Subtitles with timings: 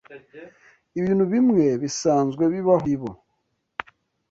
[0.99, 3.09] ibintu bimwe bisanzwe bibaho muribo